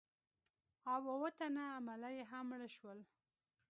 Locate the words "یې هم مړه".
2.17-2.69